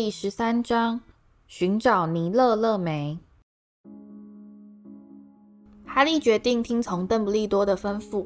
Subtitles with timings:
[0.00, 1.00] 第十三章：
[1.48, 3.18] 寻找尼勒勒梅。
[5.84, 8.24] 哈利决定听从邓布利多的吩咐，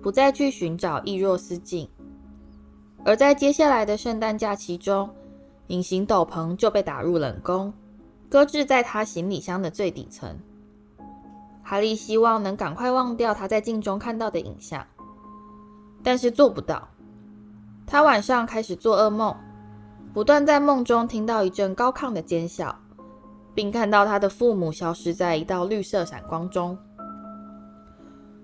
[0.00, 1.86] 不再去寻找易若斯镜。
[3.04, 5.10] 而在接下来的圣诞假期中，
[5.66, 7.70] 隐形斗篷就被打入冷宫，
[8.30, 10.34] 搁置在他行李箱的最底层。
[11.62, 14.86] 哈利希望能赶快忘掉他在镜中看到的影像，
[16.02, 16.88] 但是做不到。
[17.86, 19.36] 他晚上开始做噩梦。
[20.12, 22.78] 不断在梦中听到一阵高亢的尖笑，
[23.54, 26.76] 并看到他的父母消失在一道绿色闪光中。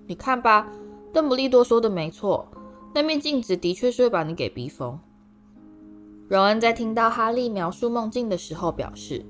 [0.07, 0.67] 你看吧，
[1.13, 2.47] 邓布利多说的没错，
[2.93, 4.99] 那面镜子的确是会把你给逼疯。
[6.27, 9.23] 荣恩在听到哈利描述梦境的时候表示，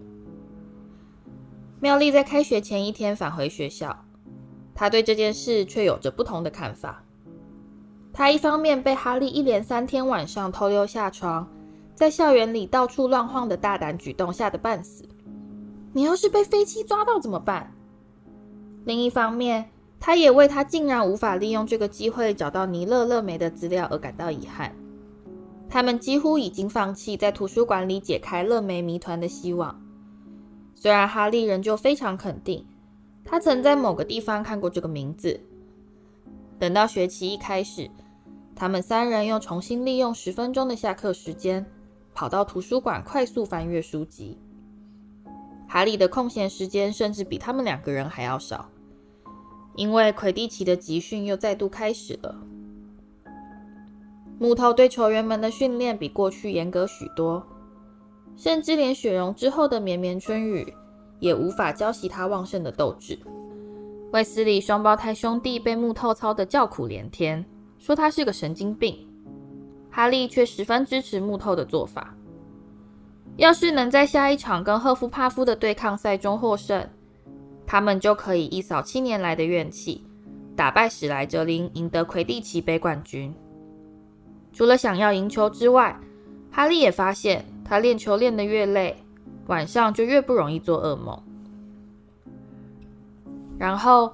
[1.82, 4.06] 妙丽在开学前一天返回学校，
[4.74, 7.04] 她对这件事却有着不同的看法。
[8.14, 11.46] 她一方面被哈利一连三天晚上偷溜下床。
[12.00, 15.04] 在校园里到处乱晃的大胆举动吓得半死。
[15.92, 17.74] 你要是被飞机抓到怎么办？
[18.86, 19.70] 另一方面，
[20.00, 24.74] 他也为他竟然无法利用这个机会找到尼勒乐梅的资料而感到遗憾。
[25.68, 29.78] 他们几乎已经放弃在图书馆里解开乐梅谜团的希望。
[30.76, 32.66] 虽然哈利仍旧非常肯定，
[33.26, 35.38] 他曾在某个地方看过这个名字。
[36.58, 37.92] 等到学期一开始，
[38.56, 41.66] 他们三人又重新利用十分钟的下课时间。
[42.20, 44.38] 跑到图书馆，快速翻阅书籍。
[45.70, 48.70] 哈利的空闲时间甚至比他们两个人还要少，
[49.78, 52.36] 因为魁地奇的集训又再度开始了。
[54.38, 57.42] 木头对球员们的训练比过去严格许多，
[58.36, 60.74] 甚至连雪融之后的绵绵春雨
[61.22, 63.18] 也无法浇熄他旺盛的斗志。
[64.12, 67.46] 卫斯理双胞胎兄弟被木头操得叫苦连天，
[67.78, 69.09] 说他是个神经病。
[70.00, 72.16] 哈利却十分支持木头的做法。
[73.36, 76.88] 要是能在下一场跟赫夫帕夫的对抗赛中获胜，
[77.68, 80.06] 他们就可以一扫七年来的怨气，
[80.56, 83.36] 打败史莱哲林，赢得魁地奇杯冠军。
[84.54, 86.00] 除了想要赢球之外，
[86.50, 88.96] 哈利也发现，他练球练得越累，
[89.48, 91.22] 晚上就越不容易做噩梦。
[93.58, 94.14] 然后，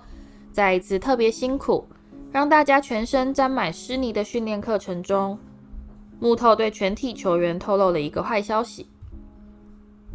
[0.52, 1.86] 在一次特别辛苦、
[2.32, 5.38] 让大家全身沾满湿泥的训练课程中，
[6.20, 8.88] 木头对全体球员透露了一个坏消息。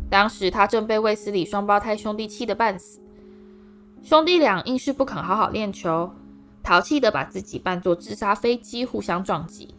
[0.09, 3.01] 当时他正被卫斯理双胞胎兄弟气得半死，
[4.03, 6.11] 兄弟俩硬是不肯好好练球，
[6.63, 9.75] 淘气地把自己扮作自杀飞机互相撞击，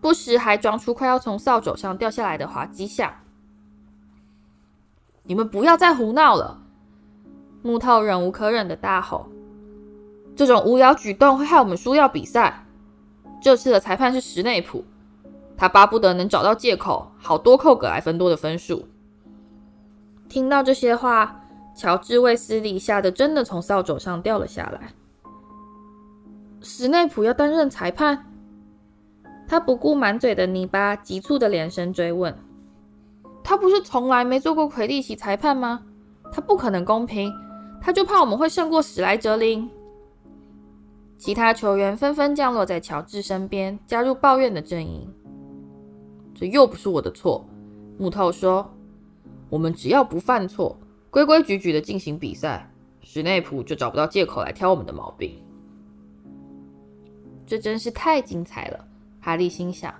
[0.00, 3.12] 不时还装出快要从扫帚上掉下来的滑稽相。
[5.24, 6.62] 你们不要再胡闹了！
[7.62, 9.28] 木头忍无可忍地大吼
[10.36, 12.64] ：“这种无聊举动会害我们输掉比赛。
[13.40, 14.84] 这次的裁判是史内普。”
[15.62, 18.84] 他巴不得能找到借口，好多扣葛莱芬多的分数。
[20.28, 21.40] 听到这些话，
[21.72, 24.92] 乔治·卫斯理吓得真的从扫帚上掉了下来。
[26.62, 28.24] 史内普要担任裁判？
[29.46, 32.36] 他不顾满嘴的泥巴，急促地连声追问
[33.44, 35.84] ：“他不是从来没做过魁地奇裁判吗？
[36.32, 37.32] 他不可能公平，
[37.80, 39.70] 他就怕我们会胜过史莱哲林。”
[41.16, 45.08] 其他球员纷纷降落在乔治身边，加入抱怨的阵营。
[46.42, 47.46] 这又不是我的错，
[47.96, 48.68] 木头说
[49.48, 50.76] ：“我们只要不犯错，
[51.08, 52.68] 规规矩矩的进行比赛，
[53.00, 55.40] 史内普就找不到借口来挑我们的毛病。”
[57.46, 58.84] 这真是太精彩了，
[59.20, 59.94] 哈利心想。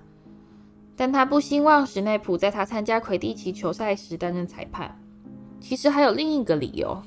[0.97, 5.00] 但他不希望史内普在他参加魁地奇球赛时担任裁判。
[5.60, 7.00] 其实还有另一个理由。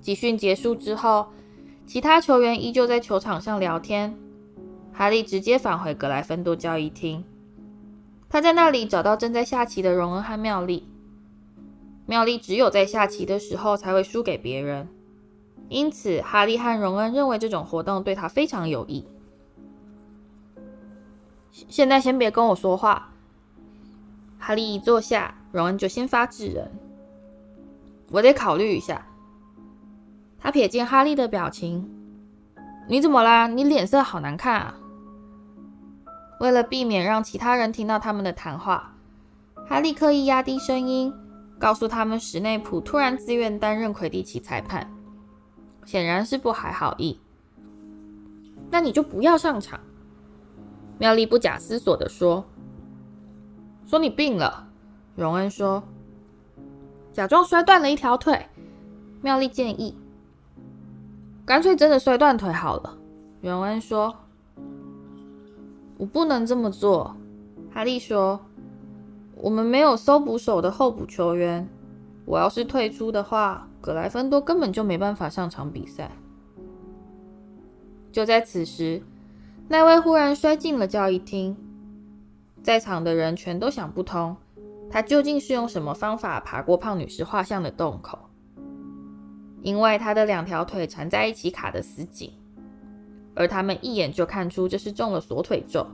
[0.00, 1.26] 集训结束之后，
[1.86, 4.16] 其他球员依旧在球场上聊天。
[4.92, 7.24] 哈利直接返回格莱芬多交易厅。
[8.34, 10.88] 他在那里找到正在下棋的荣恩和妙丽。
[12.04, 14.88] 妙丽只有在下棋的时候才会输给别人，
[15.68, 19.06] 因此哈利和荣恩认为这种活动对他非常有益。
[21.52, 23.12] 现在先别跟我说话。
[24.40, 26.68] 哈利一坐下，荣恩就先发制人。
[28.10, 29.06] 我得考虑一下。
[30.40, 31.88] 他瞥见哈利的表情，
[32.88, 33.46] 你怎么啦？
[33.46, 34.74] 你脸色好难看啊。
[36.40, 38.94] 为了避免让其他人听到他们的谈话，
[39.66, 41.14] 哈利刻意压低声音，
[41.58, 44.92] 告诉他们史内普突然自愿担任魁地奇裁判，
[45.84, 47.20] 显然是不怀好意。
[48.70, 49.78] 那你就不要上场。
[50.98, 52.44] 妙丽不假思索地说
[53.86, 54.68] ：“说你病了。”
[55.14, 55.82] 荣恩说
[57.12, 58.46] ：“假装摔断了一条腿。”
[59.22, 59.96] 妙丽建议
[61.46, 62.98] ：“干脆真的摔断腿好了。”
[63.40, 64.14] 荣恩说。
[65.96, 67.16] 我不能这么做，
[67.72, 68.40] 哈利说
[69.36, 71.68] ：“我们没有搜捕手的候补球员。
[72.24, 76.10] 我要是退出的话，格莱芬多根本就没办法上场比赛。
[78.10, 79.02] 就在此时，
[79.68, 81.56] 奈威忽然摔进了交谊厅，
[82.62, 84.36] 在场的人全都想不通，
[84.90, 88.18] 他究竟是用什么方法爬过胖女士画像的洞口？
[89.62, 92.32] 因为他的两条腿缠在一起卡得死紧，
[93.34, 95.86] 而他们一眼就看出这是中了锁腿咒。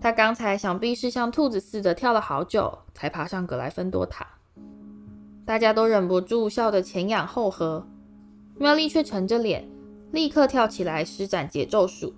[0.00, 4.26] 他刚才想必是像兔子似的跳了好久，才爬上格莱芬多塔。
[5.44, 7.86] 大家都忍不住笑得前仰后合，
[8.56, 9.68] 妙丽却沉着脸，
[10.12, 12.14] 立刻跳起来施展节奏术。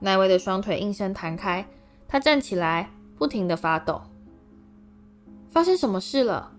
[0.00, 1.66] 奈威的双腿应声弹开，
[2.06, 4.00] 他站起来，不停地发抖。
[5.48, 6.52] 发生什么事了？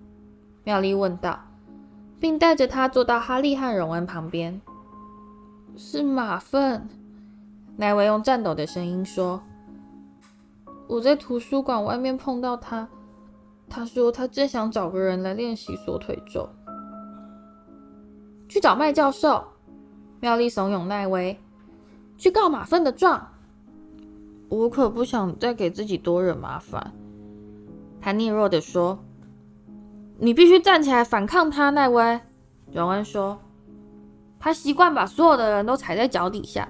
[0.64, 1.40] 妙丽问道，
[2.20, 4.60] 并带着他坐到哈利和荣恩旁边。
[5.78, 6.88] 是马粪，
[7.78, 9.42] 奈维用颤抖的声音说
[10.88, 12.88] ：“我在图书馆外面碰到他。”
[13.68, 16.50] 他说：“他正想找个人来练习锁腿咒。”
[18.48, 19.44] 去找麦教授。
[20.20, 21.40] 妙丽怂恿奈维
[22.16, 23.30] 去告马粪的状。
[24.50, 26.92] 我可不想再给自己多惹麻烦。
[28.00, 29.00] 他囁弱地说
[30.20, 32.20] ：“你必须站起来反抗他。”奈威，
[32.72, 33.40] 荣恩说
[34.42, 36.68] ：“他习惯把所有的人都踩在脚底下，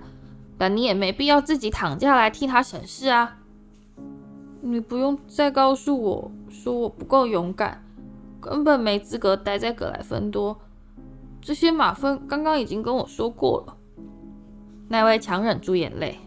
[0.57, 3.38] 但你也没必要自己躺下来替他省事啊。”
[4.63, 7.83] 你不用再告诉我说我不够勇敢，
[8.39, 10.59] 根本没资格待在格莱芬多。
[11.41, 13.75] 这些马粪刚刚已经跟我说过了。
[14.89, 16.19] 奈威强忍住眼泪。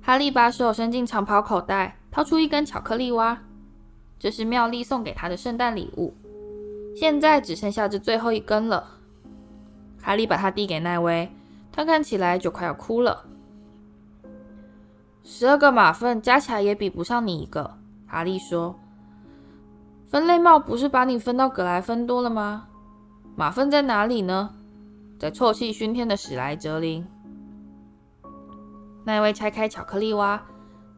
[0.00, 3.42] 哈利把手伸进长袍口袋，掏出一根巧克力蛙，
[4.18, 6.14] 这是妙丽送给他的圣诞礼物。
[6.96, 8.97] 现在只剩下这最后一根了。
[10.00, 11.30] 哈利把它递给奈威，
[11.72, 13.24] 他看起来就快要哭了。
[15.22, 18.78] 十二个马粪加起来也比不上你一个，哈利说。
[20.06, 22.68] 分类帽不是把你分到格莱芬多了吗？
[23.36, 24.54] 马粪在哪里呢？
[25.18, 27.06] 在臭气熏天的史莱哲林。
[29.04, 30.42] 奈威拆开巧克力蛙，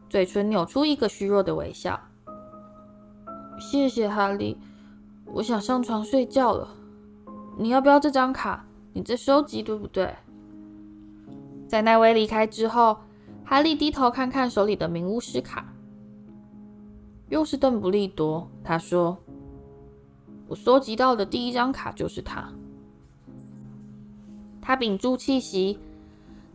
[0.09, 1.99] 嘴唇扭出一个虚弱的微笑。
[3.59, 4.57] 谢谢哈利，
[5.25, 6.69] 我想上床睡觉了。
[7.57, 8.65] 你要不要这张卡？
[8.93, 10.13] 你在收集对不对？
[11.67, 12.97] 在奈威离开之后。
[13.43, 15.73] 哈利低头看看手里的名巫师卡，
[17.27, 18.49] 又是邓布利多。
[18.63, 19.17] 他说
[20.47, 22.47] ：“我搜集到的第一张卡就是他。”
[24.61, 25.77] 他屏住气息，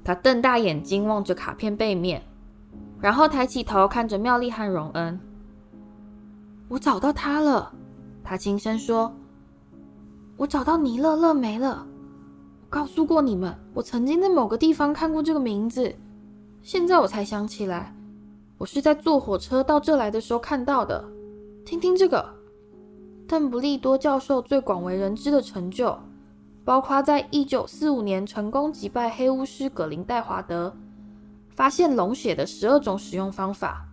[0.03, 2.23] 他瞪大眼睛望着卡片背面，
[2.99, 5.21] 然后抬起头看着妙丽和荣恩。
[6.69, 7.75] “我找到他了。”
[8.25, 9.15] 他轻声说
[10.39, 11.86] ，“我找到尼勒勒梅了。
[12.77, 15.95] 告诉过你们，我曾经在某个地方看过这个名字。”
[16.63, 17.97] 现在我才想起来，
[18.59, 21.03] 我是在坐火车到这来的时候看到的。
[21.65, 22.23] 听听这个，
[23.27, 25.99] 邓布利多教授最广为人知的成就，
[26.67, 30.77] 包括在一九四五年成功击败黑巫师葛林戴华德，
[31.49, 33.87] 发现龙血的十二种使用方法，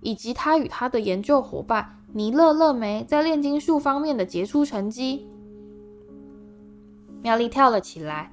[0.00, 5.28] 以及他与他的研究伙伴尼勒勒梅在炼金术方面的杰出成绩。
[7.26, 8.30] 妙丽跳了起来，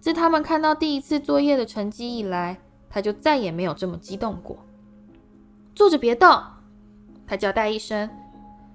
[0.00, 2.58] 自他们看到第一次作业的成绩以来。
[2.90, 4.58] 他就再也没有这么激动过。
[5.76, 6.42] 坐着别动，
[7.24, 8.10] 他交代一声，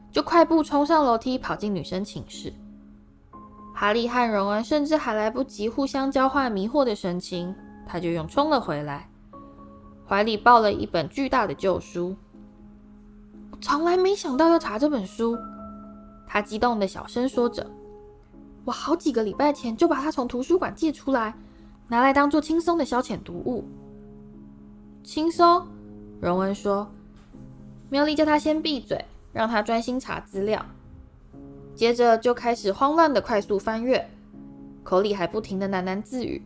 [0.09, 2.53] 就快步冲上楼梯，跑进女生寝室。
[3.73, 7.53] 哈利和荣恩甚至还来不及互相交换迷惑的神情，
[7.85, 9.09] 他就又冲了回来，
[10.07, 12.15] 怀里抱了一本巨大的旧书。
[13.59, 15.37] 从来没想到要查这本书，
[16.25, 17.69] 他激动的小声说着。
[18.63, 21.33] 我好几个礼拜前就把它从图书馆借出来，
[21.87, 23.63] 拿来当做轻松的消遣读物。
[25.03, 25.65] 轻松，
[26.19, 26.87] 荣恩说。
[27.89, 29.03] 妙丽叫他先闭嘴，
[29.33, 30.65] 让他专心查资料。
[31.75, 34.09] 接着就开始慌乱的快速翻阅，
[34.83, 36.41] 口里还不停的喃喃自语。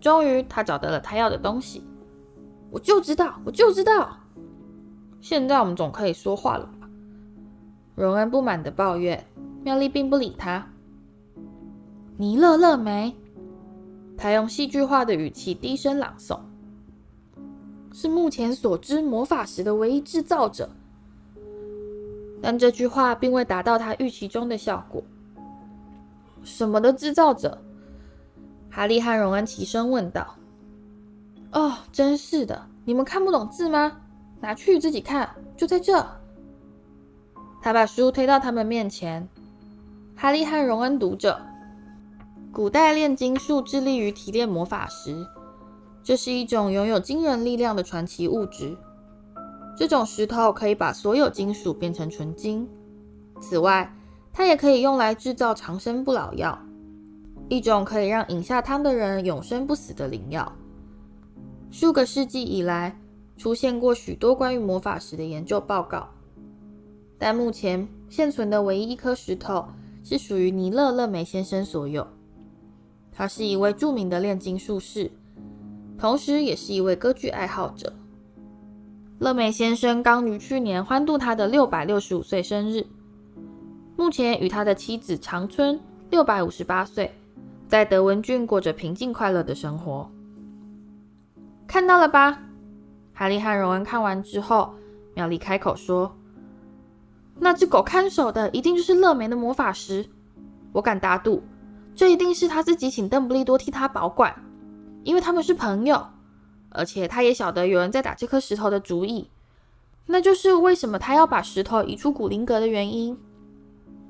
[0.00, 1.84] 终于，他找到了他要的东西。
[2.70, 4.16] 我就知道，我就知道。
[5.20, 6.68] 现在我们总可以说话了？
[7.94, 9.24] 荣恩不满的抱怨。
[9.62, 10.66] 妙丽并不理他。
[12.18, 13.16] 尼勒勒梅，
[14.16, 16.38] 他用戏剧化的语气低声朗诵。
[17.92, 20.68] 是目前所知魔法石的唯一制造者，
[22.42, 25.02] 但这句话并未达到他预期中的效果。
[26.42, 27.56] 什么的制造者？
[28.68, 30.34] 哈利和荣恩齐声问道。
[31.52, 33.96] 哦，真是的，你们看不懂字吗？
[34.40, 36.04] 拿去自己看，就在这。
[37.64, 39.26] 他把书推到他们面前。
[40.14, 41.40] 哈利和荣恩读着：
[42.52, 45.26] 古代炼金术致力于提炼魔法石。
[46.02, 48.76] 这是一种拥有惊人力量的传奇物质。
[49.78, 52.68] 这种石头可以把所有金属变成纯金。
[53.40, 53.90] 此外，
[54.30, 56.58] 它也可以用来制造长生不老药，
[57.48, 60.52] 一种可以让饮下汤的人永生不死的灵药。
[61.70, 63.00] 数个世纪以来，
[63.38, 66.10] 出现过许多关于魔法石的研究报告，
[67.24, 69.64] 但目前现存的唯一一颗石头
[70.02, 72.06] 是属于尼勒·勒梅先生所有。
[73.10, 75.10] 他是一位著名的炼金术士，
[75.96, 77.90] 同时也是一位歌剧爱好者。
[79.20, 82.84] 勒梅先生刚于去年欢度他的六百六十五岁生日，
[83.96, 87.10] 目前与他的妻子长春六百五十八岁，
[87.66, 90.06] 在德文郡过着平静快乐的生活。
[91.66, 92.42] 看到了吧？
[93.14, 94.74] 哈利和荣恩看完之后，
[95.14, 96.14] 妙丽开口说
[97.38, 100.08] ：“那只狗看守的一定就是勒梅的魔法石，
[100.72, 101.42] 我敢打赌。”
[101.96, 104.34] 这一定是他自己请邓布利多替他保管，
[105.04, 106.04] 因为他们是朋友，
[106.70, 109.30] 而且他也晓得有人在打这颗石头的主意，
[110.06, 113.16] 那就是为什么他要把石头移出古灵阁的原因。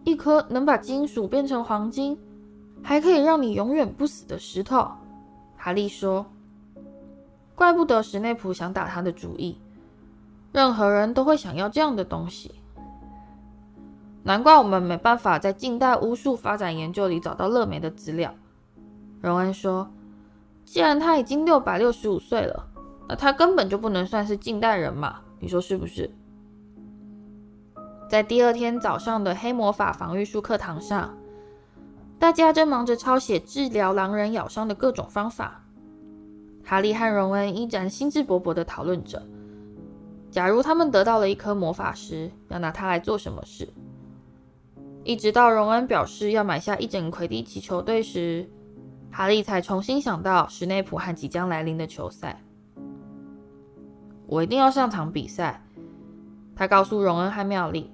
[0.04, 2.18] 一颗能把金属变成黄金，
[2.82, 4.90] 还可以让你永远不死的石头，
[5.58, 6.24] 哈利说。
[7.54, 9.58] 怪不得史内普想打他的主意，
[10.52, 12.50] 任何人都会想要这样的东西。
[14.26, 18.34] 难怪我们没办法在近代巫术发展研究里找到勒梅的资料。
[19.20, 19.90] 荣恩说
[20.64, 22.66] ：“既然他已经六百六十五岁了，
[23.06, 25.20] 那他根本就不能算是近代人嘛？
[25.40, 26.10] 你说是不是？”
[28.08, 31.14] 在第二天早上的黑魔法防御术课堂上，
[32.18, 35.60] 大家正忙着抄写治疗狼人咬伤的各种方法。
[36.64, 39.22] 哈利和荣恩依然兴致勃勃地讨论着：
[40.30, 43.68] 假如他们得到了一颗魔法石，要拿它来做什么事？
[45.04, 48.48] 一直到荣恩表示要买下一整魁地奇球队时，
[49.12, 52.42] 哈利才重新想到史内普和即将来临的球赛。
[54.26, 55.62] 我一定要上场比赛，
[56.56, 57.92] 他告诉荣恩和妙丽。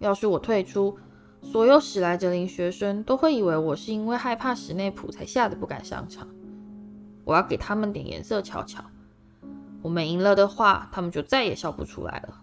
[0.00, 0.98] 要是我退出，
[1.40, 6.26] 所有史莱哲林学生都会以为我是因为害怕史内普才吓得不敢上场。
[7.24, 8.82] 我要给他们点颜色瞧瞧。
[9.82, 12.40] 我们赢了的话，他们就再也笑不出来了。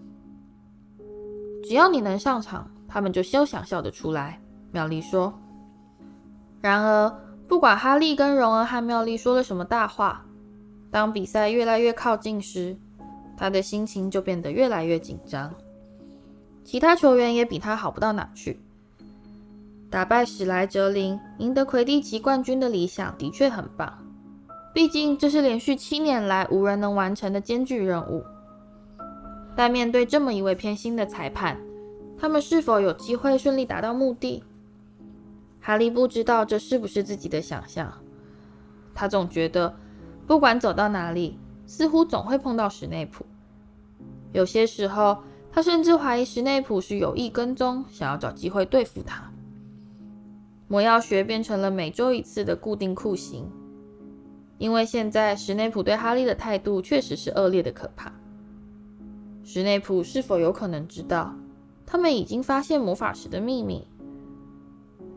[1.65, 2.71] 只要你能上场。
[2.97, 4.41] 他们就休想笑得出来。
[4.71, 5.31] 妙丽说。
[6.61, 7.15] 然而，
[7.47, 10.25] 不管哈利跟荣恩和妙丽说了什么大话，
[10.89, 12.75] 当比赛越来越靠近时，
[13.37, 15.53] 他的心情就变得越来越紧张。
[16.63, 18.59] 其他球员也比他好不到哪去。
[19.91, 23.95] 打败史莱哲林，赢得魁地奇冠军的理想的确很棒，
[24.73, 28.23] 毕竟这是连续七年来无人能完成的艰巨任务。
[29.55, 31.55] 但面对这么一位偏心的裁判，
[32.19, 34.43] 他们是否有机会顺利达到目的？
[35.61, 37.93] 哈利不知道这是不是自己的想象。
[38.93, 39.75] 他总觉得，
[40.25, 43.25] 不管走到哪里，似乎总会碰到史内普。
[44.31, 45.17] 有些时候，
[45.51, 49.31] 他甚至怀疑史内普是有意跟踪，想要找机会对付他。
[50.67, 53.49] 魔药学变成了每周一次的固定酷刑，
[54.57, 58.11] 因为现在史内普对哈利的态度确实是恶劣的可怕。
[59.43, 61.33] 史内普是否有可能知道？
[61.87, 63.87] 他们已经发现魔法石的秘密。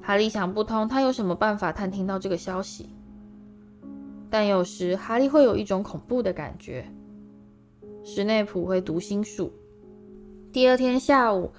[0.00, 2.88] 哈利想不通，他有什么办法探听到这个消息？
[4.30, 6.86] 但有时哈利会有一种恐怖的感觉：
[8.04, 9.52] 史内普会读心术。
[10.52, 11.50] 第二天下午，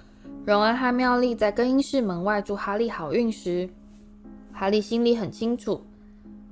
[0.46, 3.68] 荣恩和妙丽在更衣室门外祝哈利好运时，
[4.50, 5.82] 哈利心里很清楚，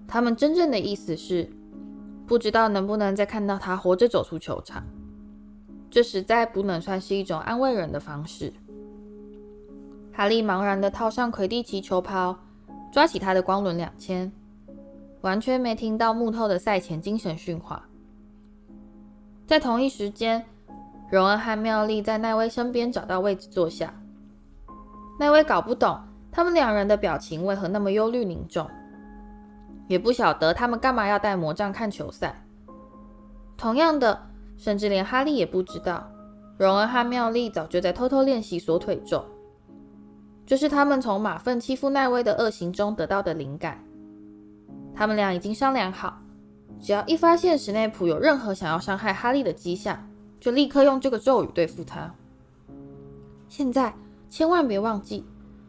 [0.07, 1.49] 他们真正的意思是
[2.27, 4.85] 不知道能不能再看到他活着走出球场。
[5.91, 8.53] 这实在不能算是一种安慰人的方式。
[10.13, 12.39] 哈利茫然地套上魁地奇球袍，
[12.93, 14.31] 抓起他的光轮两千，
[15.23, 17.89] 完全没听到木头的赛前精神训话。
[19.47, 20.45] 在同一时间，
[21.11, 23.93] 荣恩和妙丽在奈威身边找到位置坐下。
[25.19, 25.99] 奈威搞不懂
[26.31, 28.71] 他们两人的表情为何那么忧虑凝重，
[29.89, 32.45] 也不晓得他们干嘛要带魔杖看球赛。
[33.57, 34.30] 同样的。
[34.61, 36.07] 甚至连哈利也不知道，
[36.59, 39.25] 荣恩和妙丽早就在偷偷练习锁腿咒，
[40.45, 43.83] 这是他们从马份欺负奈威的恶行中得到的灵感。
[44.95, 46.21] 他们俩已经商量好，
[46.79, 50.07] 只要一发现史内普有任何想要伤害哈利的迹象，
[50.39, 52.15] 就立刻用这个咒语对付他。
[53.49, 53.95] 现在
[54.29, 55.25] 千万别忘记，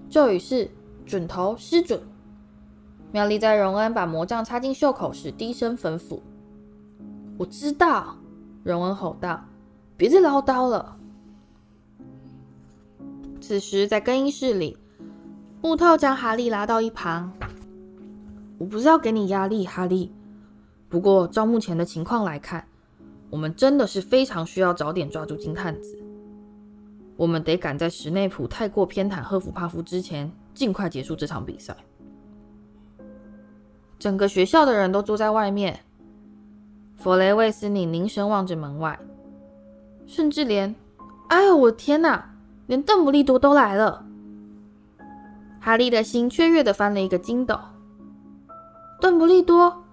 [0.10, 0.70] 咒语是
[1.08, 2.02] “准头失准”。
[3.14, 6.20] 妙丽在荣恩把魔杖插进袖口时低声吩咐
[7.40, 8.18] ：“我知道。”
[8.64, 9.44] 荣恩吼道
[9.98, 10.98] ：“别再唠叨了。”
[13.42, 14.78] 此时，在更衣室里，
[15.62, 17.34] 木头将哈利拉到一旁。
[18.60, 20.14] “我不是要给你压力，哈利。
[20.88, 22.68] 不过，照目前的情况来看，
[23.30, 25.98] 我们真的是非常需要早点抓住金探子。
[27.18, 31.76] 我们得赶在史内普太过偏袒赫夫帕夫之前，尽快结束这场比赛。
[33.98, 35.80] 整个学校的人都坐在外面。
[37.02, 39.00] 弗雷卫斯尼凝神望着门外，
[40.06, 40.76] 甚至连……
[41.30, 42.36] 哎呦，我天哪！
[42.68, 44.06] 连邓布利多都来了。
[45.60, 47.60] 哈利的心雀跃的翻了一个筋斗。
[49.00, 49.84] 邓布利多，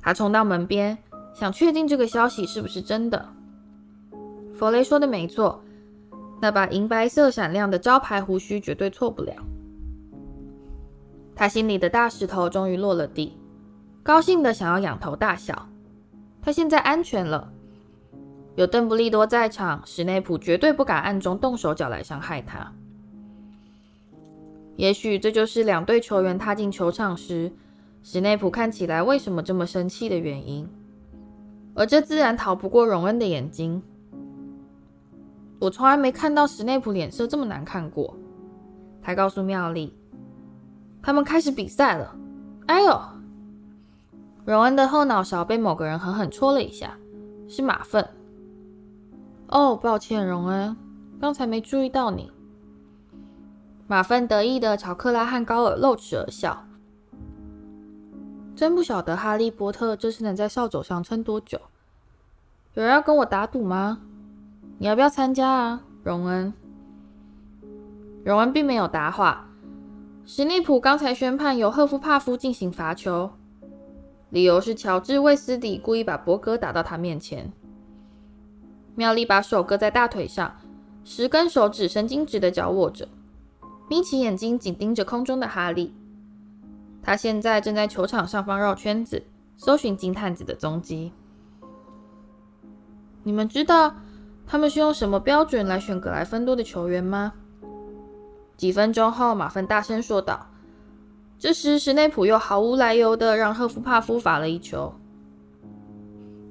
[0.00, 0.96] 他冲到门边，
[1.34, 3.28] 想确定这个消息是不是真的。
[4.56, 5.60] 弗雷说的没错，
[6.40, 9.34] 那把银白色闪亮的招牌胡须绝对错不了。
[11.34, 13.36] 他心里的大石头终于落了地，
[14.04, 15.68] 高兴的想要仰头大笑。
[16.44, 17.50] 他现在安全了，
[18.54, 22.70] 有邓布利多在场，史内普绝对不敢暗中动手脚来伤害他。
[24.76, 27.50] 也许这就是两队球员踏进球场时，
[28.02, 30.68] 史内普看起来为什么这么生气的原因。
[31.74, 33.82] 而这自然逃不过荣恩的眼睛。
[35.58, 38.14] 我从来没看到史内普脸色这么难看过。
[39.00, 39.94] 他告诉妙丽，
[41.02, 42.14] 他们开始比赛了。
[42.66, 43.00] 哎呦！
[44.44, 46.96] 荣恩的后脑勺被某个人狠狠戳了一下，
[47.48, 48.06] 是马粪。
[49.48, 50.76] 哦，抱歉，荣恩，
[51.20, 52.30] 刚才没注意到你。
[53.86, 56.66] 马粪得意地朝克拉汉高尔露齿而笑。
[58.54, 61.60] 真不晓得哈利波特这次能在扫帚上撑多久。
[62.74, 64.00] 有人要跟我打赌吗？
[64.78, 66.52] 你要不要参加啊，荣恩？
[68.24, 69.46] 荣恩并没有答话。
[70.26, 73.30] 史内普刚才宣判由赫夫帕夫进行罚球。
[74.34, 77.52] 理由是乔治·卫斯理故意把伯格打到他面前。
[78.96, 80.56] 妙丽把手搁在大腿上，
[81.04, 83.06] 十根手指神经质的交握着，
[83.88, 85.94] 眯起眼睛紧盯着空中的哈利。
[87.00, 89.22] 他现在正在球场上方绕圈子，
[89.56, 91.12] 搜寻金探子的踪迹。
[93.22, 93.94] 你们知道
[94.48, 97.34] 他们是用什么标准来选格莱芬多的球员吗？
[98.56, 100.48] 几分钟后，马芬大声说道。
[101.38, 104.94] 这时，史内普又毫无来由地让赫夫帕夫罚了一球。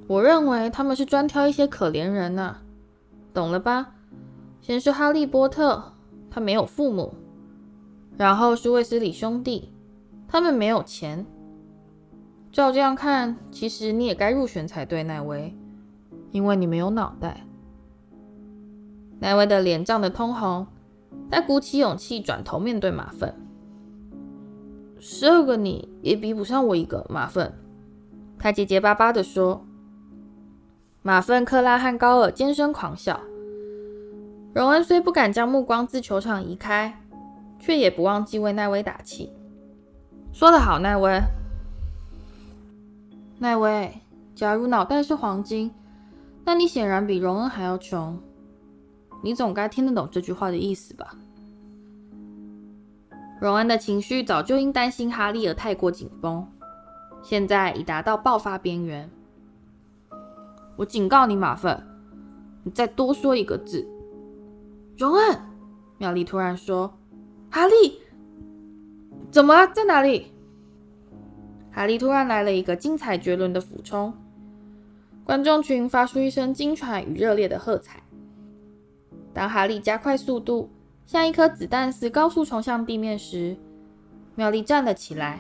[0.08, 2.62] 我认为他们是专挑一些可怜人呢、啊，
[3.34, 3.96] 懂了吧？
[4.62, 5.94] 先是哈利波特，
[6.30, 7.14] 他没有父母；
[8.18, 9.72] 然后是卫斯理兄弟，
[10.28, 11.26] 他们没有钱。
[12.52, 15.58] 照这样看，其实你也该入选才对，奈威，
[16.32, 17.46] 因为你没有脑袋。
[19.20, 20.68] 奈威的脸涨得通红，
[21.32, 23.34] 他鼓起勇气转头面对马粪。
[25.06, 27.54] 十二个你也比不上我一个马粪，
[28.40, 29.66] 他结结巴巴地说。
[31.02, 33.20] 马粪、克拉汉高尔尖声狂笑。
[34.54, 37.02] 荣恩虽不敢将目光自球场移开，
[37.60, 39.30] 却也不忘记为奈威打气。
[40.32, 41.20] 说得好，奈威。
[43.40, 43.94] 奈威，
[44.34, 45.70] 假如脑袋是黄金，
[46.46, 48.18] 那你显然比荣恩还要穷。
[49.22, 51.14] 你总该听得懂这句话的意思吧？
[53.44, 56.48] 荣恩的情绪早就因担心哈利而太过紧绷，
[57.22, 59.12] 现在已达到爆发边缘。
[60.78, 61.86] 我警告你，马粪，
[62.64, 63.86] 你再多说一个字。
[64.98, 65.38] 荣恩，
[65.98, 66.98] 妙丽突然说
[67.52, 68.00] ：“哈利，
[69.30, 69.68] 怎么了？
[69.74, 70.32] 在哪里？”
[71.70, 74.14] 哈利突然来了一个精彩绝伦的俯冲，
[75.26, 78.02] 观众群发出一声惊喘与热烈的喝彩。
[79.34, 80.70] 当哈利加快速度，
[81.06, 83.56] 像一颗子弹似高速冲向地面时，
[84.36, 85.40] 妙丽站了起来，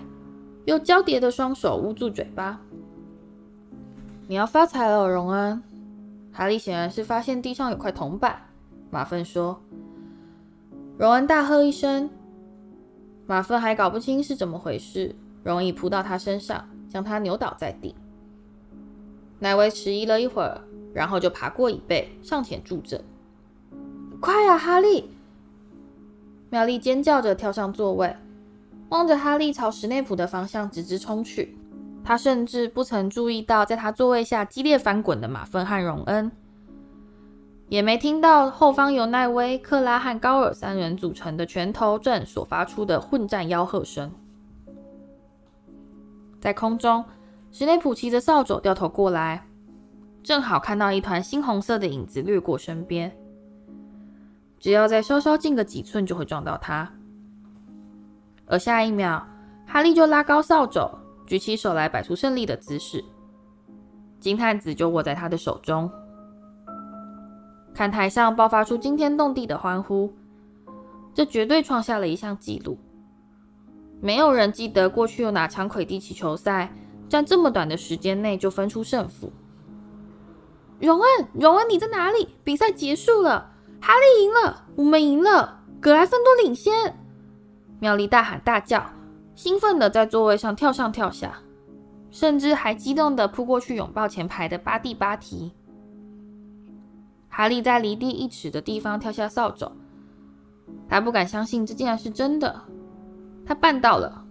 [0.66, 2.60] 用交叠的双手捂住嘴巴。
[4.28, 5.62] “你要发财了，荣恩。”
[6.32, 8.42] 哈利显然是发现地上有块铜板。
[8.90, 9.60] 马份说。
[10.98, 12.10] 荣恩大喝一声，
[13.26, 17.96] 马份还搞不清是怎么回事，容易扑到他身上，将他扭倒在地。
[19.40, 20.62] 奈威迟疑了一会儿，
[20.94, 23.04] 然后就爬过椅背，上前助阵。
[24.22, 25.10] “快呀，哈利！”
[26.54, 28.16] 妙丽尖叫着跳上座位，
[28.90, 31.58] 望着哈利朝史内普的方向直直冲去。
[32.04, 36.32] 他甚至不曾注意到在他座位下激烈翻滚的马芬和荣恩，
[37.70, 44.12] 也没听到后方由奈威、克拉和高尔三人组成的拳头阵所发出的混战吆喝声。
[46.40, 47.04] 在空中，
[47.52, 49.48] 史内普骑着扫帚掉头过来，
[50.22, 53.12] 正好看到一团猩红色的影子掠过身边。
[54.64, 56.90] 只要再稍稍近个几寸，就会撞到他。
[58.46, 59.22] 而下一秒，
[59.68, 60.90] 哈利就拉高扫帚，
[61.28, 63.04] 举起手来摆出胜利的姿势。
[64.22, 65.92] 金探子就握在他的手中。
[67.74, 70.14] 看台上爆发出惊天动地的欢呼，
[71.14, 72.78] 这绝对创下了一项纪录。
[74.00, 76.74] 没有人记得过去有哪场魁地奇球赛，
[77.10, 79.30] 在这么短的时间内就分出胜负。
[80.80, 82.30] 荣恩，荣恩，你在哪里？
[82.46, 83.53] 比赛结束了，
[83.86, 86.98] 哈利赢了，我们赢了，格莱芬多领先！
[87.82, 88.82] 妙丽大喊大叫，
[89.36, 91.40] 兴奋地在座位上跳上跳下，
[92.10, 95.52] 甚至还激动地扑过去拥抱前排的巴蒂·巴提。
[97.28, 99.70] 哈利在离地一尺的地方跳下扫帚，
[100.88, 102.62] 他不敢相信这竟然是真的，
[103.46, 104.24] 他办到了！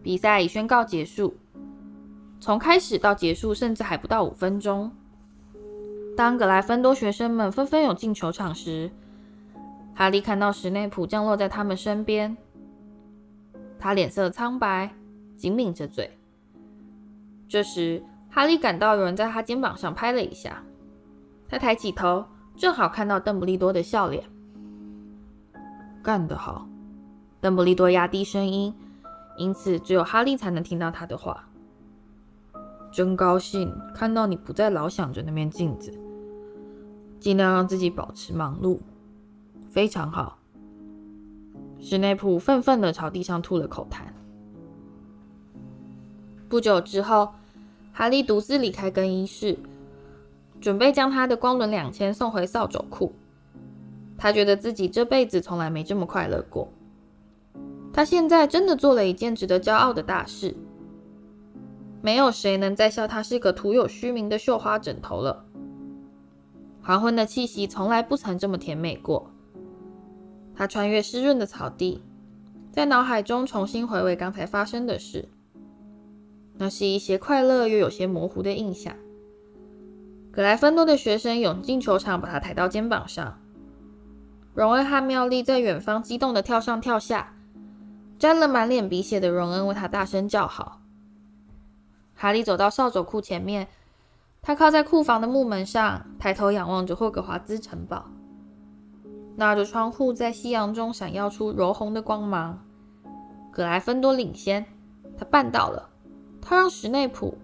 [0.00, 1.34] 比赛已宣告结束。
[2.38, 4.92] 从开始到结束，甚至还不到五分钟。
[6.20, 8.90] 当格莱芬多学生们纷纷涌进球场时，
[9.94, 12.36] 哈利看到史内普降落在他们身边。
[13.78, 14.94] 他脸色苍白，
[15.38, 16.10] 紧抿着嘴。
[17.48, 20.62] 这时，哈利感到有人在他肩膀上拍了一下。
[21.48, 24.22] 他抬起头，正好看到邓布利多的笑脸。
[26.02, 26.68] 干得好！
[27.40, 28.74] 邓布利多压低声音，
[29.38, 31.48] 因此只有哈利才能听到他的话。
[32.92, 35.90] 真高兴看到你不再老想着那面镜子，
[37.20, 38.78] 尽量让自己保持忙碌。
[39.70, 40.38] 非常好。
[41.78, 44.00] 史内普愤愤地朝地上吐了口痰。
[46.48, 47.28] 不久之后，
[47.92, 49.56] 哈利独自离开更衣室，
[50.60, 53.12] 准备将他的光轮两千送回扫帚库。
[54.18, 56.68] 他觉得自己这辈子从来没这么快乐过。
[57.92, 60.56] 他现在真的做了一件值得骄傲的大事。
[62.02, 65.44] 没有谁能再笑他是个徒有虚名的绣花枕头了。
[66.82, 69.30] 黄昏的气息从来不曾这么甜美过。
[70.54, 72.02] 他穿越湿润的草地，
[72.72, 75.28] 在脑海中重新回味刚才发生的事。
[76.54, 78.94] 那是一些快乐又有些模糊的印象。
[80.30, 83.38] 格莱芬多的学生涌进球场，把他抬到肩膀上。
[84.52, 87.34] 荣恩和妙丽在远方激动地跳上跳下，
[88.18, 90.82] 沾了满脸鼻血的荣恩为他大声叫好。
[92.14, 93.68] 哈利走到扫帚库前面，
[94.42, 98.06] 他靠在库房的木门上，抬头仰望着霍格华兹城堡。
[99.36, 102.64] 那着窗户在夕阳中闪耀出柔红的光芒。
[103.52, 104.64] 格莱芬多领先，
[105.18, 105.90] 他办到了。
[106.40, 107.36] 他让史内普。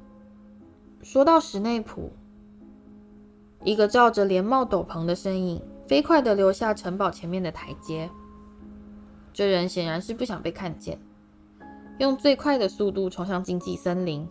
[1.02, 2.10] 说到史内普，
[3.62, 8.10] 一个罩着连帽斗篷的身影飞快地留下城堡前面的台阶。
[9.32, 10.98] 这人显然是不想被看见，
[11.98, 14.28] 用最快的速度冲向禁忌森林。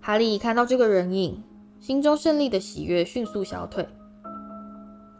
[0.00, 1.42] 哈利看到这个人影，
[1.80, 3.88] 心中胜利的喜悦迅速消退。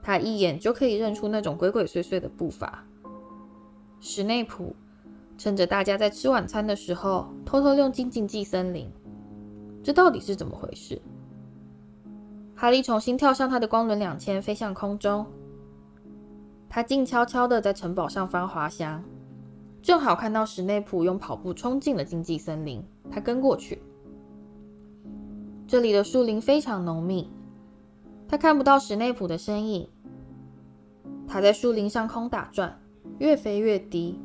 [0.02, 2.84] 他一眼就可以认出那种鬼鬼祟祟的步伐。
[4.00, 4.74] 史内普
[5.36, 8.90] 趁着大家在吃晚餐的时候，偷偷溜进禁忌森林。
[9.82, 11.00] 这到底是怎么回事？
[12.54, 15.26] 哈利重新跳上他的光轮两千，飞向空中。
[16.68, 19.02] 他静悄悄地在城堡上方滑翔，
[19.80, 22.84] 正好看到史内普用跑步冲进了禁忌森林。
[23.10, 23.82] 他跟过去。
[25.70, 27.30] 这里的树林非常浓密，
[28.26, 29.88] 他看不到史内普的身影。
[31.28, 32.76] 他在树林上空打转，
[33.20, 34.18] 越飞越低，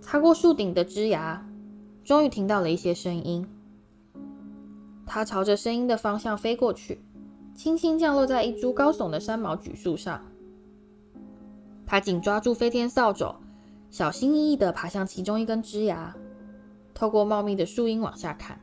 [0.00, 1.42] 擦过树顶的枝桠，
[2.02, 3.46] 终于听到了一些声音。
[5.04, 7.02] 他朝着声音的方向飞过去，
[7.54, 10.22] 轻轻降落在一株高耸的山毛榉树上。
[11.84, 13.36] 他紧抓住飞天扫帚，
[13.90, 16.14] 小心翼翼地爬向其中一根枝桠，
[16.94, 18.58] 透过茂密的树荫往下看。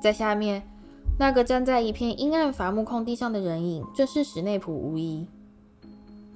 [0.00, 0.62] 在下面，
[1.18, 5.26] 那个站在一片阴暗伐木空地上的人影，正是史内普无疑。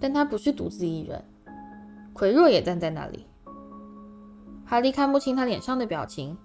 [0.01, 1.23] 但他不是独自一人，
[2.13, 3.25] 奎若也站在那里。
[4.65, 6.37] 哈利看不清他脸上的表情，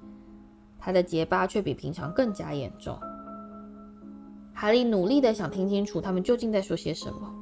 [0.78, 2.96] 他的结巴却比平常更加严重。
[4.54, 7.34] 哈利努力的想听清楚他们究竟在说些什么。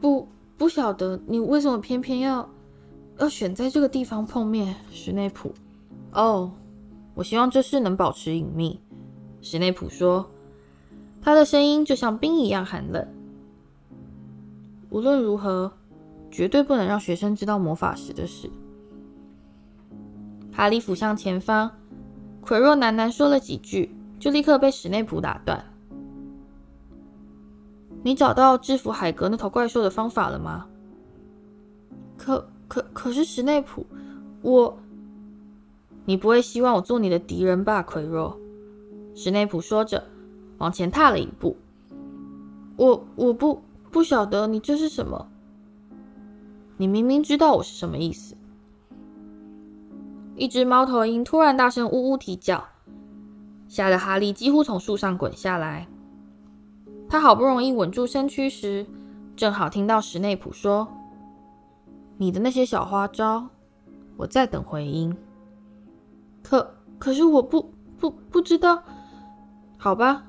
[0.00, 2.48] 不，不晓得你为什么偏偏要
[3.18, 5.52] 要选在这个地方碰面，史内普。
[6.12, 6.52] 哦。
[7.16, 8.80] 我希望这事能保持隐秘。”
[9.42, 10.30] 史内普说，
[11.22, 13.06] 他的声音就像冰一样寒冷。
[14.90, 15.72] 无论如何，
[16.30, 18.50] 绝对不能让学生知道魔法石的事。
[20.52, 21.70] 哈利俯向前方，
[22.40, 25.64] 奎若喃喃说了几句，就立刻被史内普打断。
[28.02, 30.66] “你找到制服海格那头怪兽的方法了吗
[32.16, 33.86] ？”“可可可是，史内普，
[34.42, 34.76] 我……”
[36.06, 38.38] 你不会希望我做你的敌人吧，奎若？
[39.14, 40.04] 史内普说着，
[40.58, 41.56] 往前踏了一步。
[42.76, 45.28] 我我不不晓得你这是什么。
[46.76, 48.36] 你明明知道我是什么意思。
[50.36, 52.62] 一只猫头鹰突然大声呜呜啼叫，
[53.66, 55.88] 吓得哈利几乎从树上滚下来。
[57.08, 58.86] 他好不容易稳住身躯时，
[59.34, 60.86] 正好听到史内普说
[62.18, 63.48] ：“你的那些小花招，
[64.18, 65.16] 我在等回音。”
[66.48, 68.80] 可可是我不不不知道，
[69.76, 70.22] 好吧，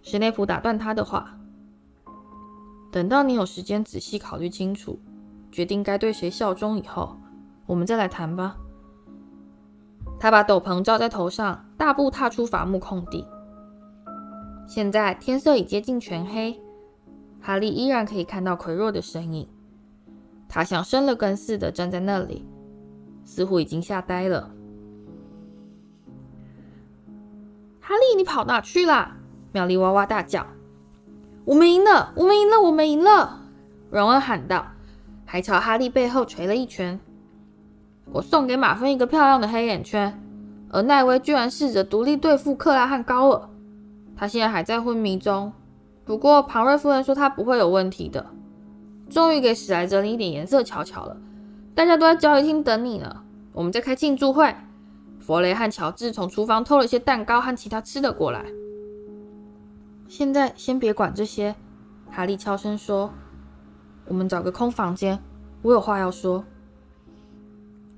[0.00, 1.36] 史内普打断他的话
[2.92, 5.00] ：“等到你有时间仔细考虑清楚，
[5.50, 7.16] 决定该对谁效忠以后，
[7.66, 8.58] 我们再来谈吧。”
[10.20, 13.26] 他把斗篷罩在头上，大步踏出伐木空地。
[14.68, 16.60] 现在天色已接近全黑，
[17.40, 19.48] 哈利依然可以看到奎若的身影。
[20.48, 22.46] 他像生了根似的站在那里，
[23.24, 24.52] 似乎已经吓呆了。
[27.88, 29.16] 哈利，你跑哪去啦？
[29.52, 30.44] 妙丽哇哇大叫
[31.46, 32.12] ：“我们赢了！
[32.16, 32.60] 我们赢了！
[32.60, 33.42] 我们赢了！”
[33.90, 34.66] 荣恩喊道，
[35.24, 36.98] 还朝哈利背后捶了一拳。
[38.10, 40.20] 我送给马芬一个漂亮的黑眼圈，
[40.70, 43.48] 而奈威居然试着独立对付克拉和高尔。
[44.16, 45.52] 他现在还在昏迷中，
[46.04, 48.26] 不过庞瑞夫人说他不会有问题的。
[49.08, 51.16] 终于给史莱哲林一点颜色瞧瞧了，
[51.72, 53.22] 大家都在交易厅等你呢。
[53.52, 54.52] 我们在开庆祝会。
[55.26, 58.44] 弗雷和乔治从厨房偷了些蛋糕和其他吃的过来。
[60.06, 61.52] 现在先别管这些，
[62.08, 63.10] 哈利悄声说
[64.06, 65.18] ：“我们找个空房间，
[65.62, 66.44] 我有话要说。”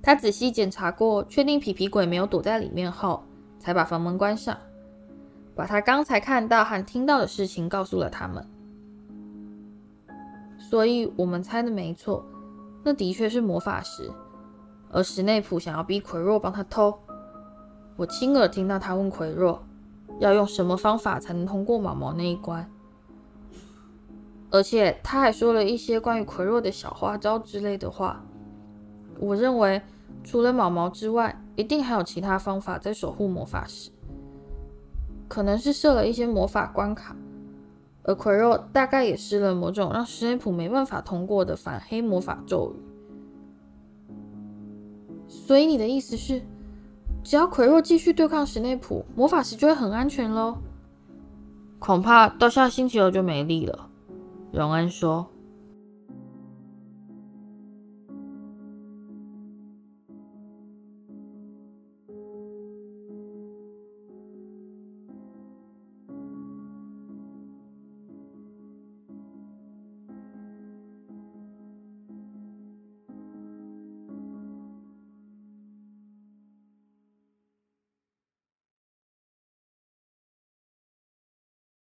[0.01, 3.23] 他仔细检查过，确定皮皮鬼没有躲在里面后，
[3.59, 4.57] 才把房门关上，
[5.55, 8.43] 把他刚才看到和听到的事情告诉了他们。
[10.59, 12.25] 所以我们猜的没错，
[12.83, 14.11] 那的确是魔法石，
[14.91, 16.99] 而史内普想要逼奎若帮他偷。
[17.99, 19.61] 我亲耳听到他问奎若，
[20.21, 22.71] 要用什么方法才能通过毛毛那一关，
[24.51, 28.25] 而且他还说了一些关于奎若的小花招之类的话。
[29.19, 29.83] 我认为，
[30.23, 33.91] 除了毛毛之外，一定还有其他方法在守护魔法石，
[35.27, 37.17] 可能是设了一些魔法关卡。
[38.05, 42.79] 而奎若大概也施了某种让史内普没办法通过的反黑魔法咒语，
[45.27, 46.41] 所以你的意思是，
[47.29, 50.57] 只要奎若继续对抗史内普，魔法石就会很安全喽？
[51.79, 53.91] 恐怕到下星期二就没力了。
[54.51, 55.27] 荣恩说。